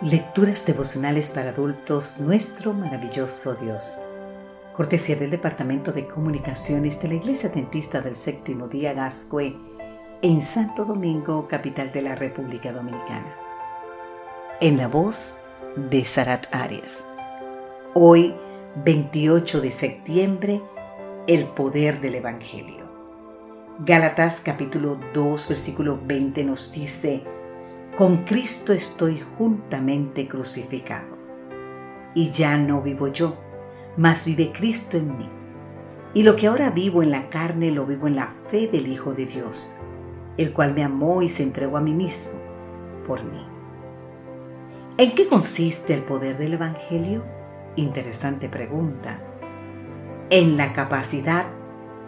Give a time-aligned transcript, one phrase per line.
[0.00, 3.98] Lecturas devocionales para adultos, nuestro maravilloso Dios.
[4.72, 9.56] Cortesía del Departamento de Comunicaciones de la Iglesia Dentista del Séptimo Día Gascue
[10.22, 13.36] en Santo Domingo, capital de la República Dominicana.
[14.60, 15.38] En la voz
[15.74, 17.04] de Sarat Arias.
[17.94, 18.36] Hoy,
[18.84, 20.62] 28 de septiembre,
[21.26, 22.86] el poder del Evangelio.
[23.80, 27.24] Gálatas capítulo 2, versículo 20 nos dice,
[27.98, 31.18] con Cristo estoy juntamente crucificado.
[32.14, 33.36] Y ya no vivo yo,
[33.96, 35.28] mas vive Cristo en mí.
[36.14, 39.14] Y lo que ahora vivo en la carne lo vivo en la fe del Hijo
[39.14, 39.74] de Dios,
[40.36, 42.38] el cual me amó y se entregó a mí mismo
[43.04, 43.44] por mí.
[44.96, 47.24] ¿En qué consiste el poder del Evangelio?
[47.74, 49.20] Interesante pregunta.
[50.30, 51.46] En la capacidad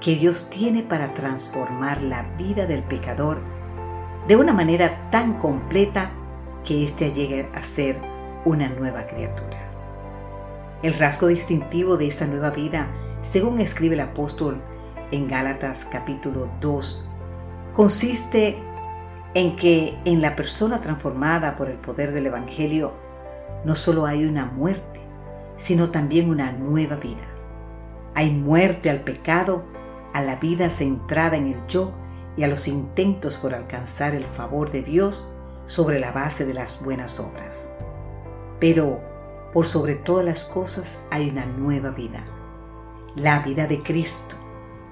[0.00, 3.42] que Dios tiene para transformar la vida del pecador
[4.28, 6.10] de una manera tan completa
[6.64, 8.00] que éste llegue a ser
[8.44, 9.58] una nueva criatura.
[10.82, 12.88] El rasgo distintivo de esta nueva vida,
[13.20, 14.62] según escribe el apóstol
[15.10, 17.08] en Gálatas capítulo 2,
[17.74, 18.58] consiste
[19.34, 22.94] en que en la persona transformada por el poder del Evangelio
[23.64, 25.00] no solo hay una muerte,
[25.56, 27.24] sino también una nueva vida.
[28.14, 29.64] Hay muerte al pecado,
[30.12, 31.92] a la vida centrada en el yo
[32.36, 35.32] y a los intentos por alcanzar el favor de Dios
[35.66, 37.72] sobre la base de las buenas obras.
[38.60, 39.00] Pero
[39.52, 42.26] por sobre todas las cosas hay una nueva vida,
[43.14, 44.36] la vida de Cristo,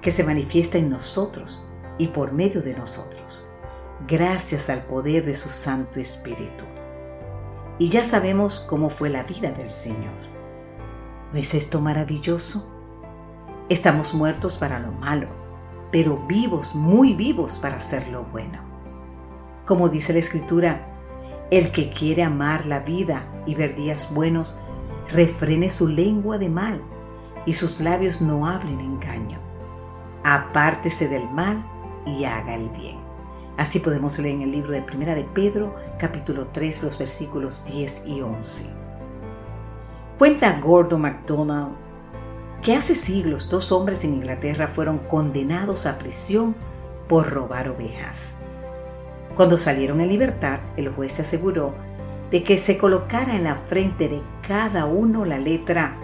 [0.00, 3.48] que se manifiesta en nosotros y por medio de nosotros,
[4.06, 6.64] gracias al poder de su Santo Espíritu.
[7.78, 10.12] Y ya sabemos cómo fue la vida del Señor.
[11.32, 12.68] ¿No es esto maravilloso?
[13.68, 15.41] Estamos muertos para lo malo
[15.92, 18.58] pero vivos, muy vivos para hacer lo bueno.
[19.66, 20.88] Como dice la Escritura,
[21.50, 24.58] el que quiere amar la vida y ver días buenos,
[25.10, 26.82] refrene su lengua de mal
[27.44, 29.38] y sus labios no hablen engaño.
[30.24, 31.62] Apártese del mal
[32.06, 32.98] y haga el bien.
[33.58, 38.04] Así podemos leer en el libro de Primera de Pedro, capítulo 3, los versículos 10
[38.06, 38.70] y 11.
[40.18, 41.72] Cuenta Gordo MacDonald
[42.62, 46.54] que hace siglos dos hombres en Inglaterra fueron condenados a prisión
[47.08, 48.34] por robar ovejas.
[49.36, 51.74] Cuando salieron en libertad, el juez se aseguró
[52.30, 55.96] de que se colocara en la frente de cada uno la letra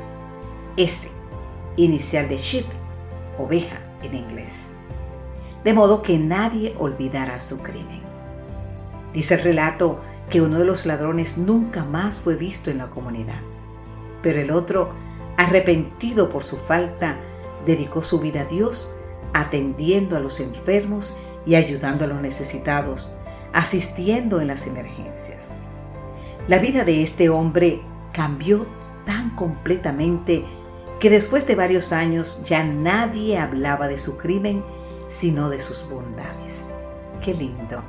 [0.77, 1.09] S,
[1.77, 2.67] inicial de sheep,
[3.39, 4.73] oveja en inglés,
[5.63, 8.03] de modo que nadie olvidara su crimen.
[9.13, 13.41] Dice el relato que uno de los ladrones nunca más fue visto en la comunidad,
[14.23, 14.93] pero el otro
[15.39, 17.17] Arrepentido por su falta,
[17.65, 18.97] dedicó su vida a Dios,
[19.33, 21.17] atendiendo a los enfermos
[21.47, 23.15] y ayudando a los necesitados,
[23.53, 25.47] asistiendo en las emergencias.
[26.49, 27.81] La vida de este hombre
[28.13, 28.67] cambió
[29.07, 30.45] tan completamente
[30.99, 34.65] que después de varios años ya nadie hablaba de su crimen,
[35.07, 36.65] sino de sus bondades.
[37.25, 37.85] Qué lindo.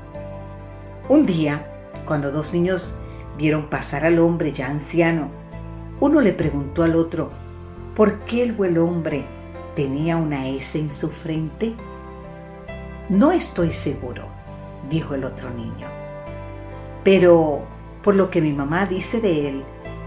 [1.08, 2.94] Un día, cuando dos niños
[3.40, 5.39] vieron pasar al hombre ya anciano,
[6.02, 7.30] uno le preguntó al otro,
[7.96, 9.26] ¿por qué el buen hombre
[9.76, 11.74] tenía una S en su frente?
[13.10, 14.28] No estoy seguro,
[14.90, 15.88] dijo el otro niño.
[17.04, 17.64] Pero
[18.04, 19.64] por lo que mi mamá dice de él,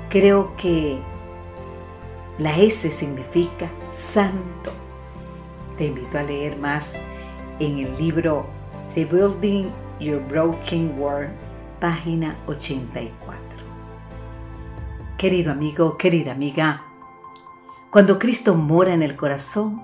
[0.08, 0.98] creo que
[2.38, 4.72] la S significa santo.
[5.76, 6.94] Te invito a leer más
[7.60, 8.47] en el libro
[8.94, 9.70] Rebuilding
[10.00, 11.31] Your Broken World,
[11.81, 13.41] página 84.
[15.22, 16.83] Querido amigo, querida amiga,
[17.91, 19.81] cuando Cristo mora en el corazón,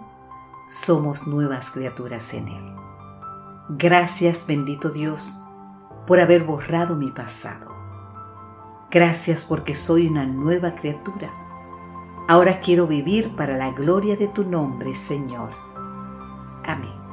[0.66, 2.74] somos nuevas criaturas en Él.
[3.68, 5.38] Gracias, bendito Dios,
[6.08, 7.72] por haber borrado mi pasado.
[8.90, 11.32] Gracias porque soy una nueva criatura.
[12.26, 15.52] Ahora quiero vivir para la gloria de tu nombre, Señor.
[16.64, 17.07] Amén.